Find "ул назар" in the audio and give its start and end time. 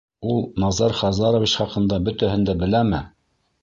0.29-0.95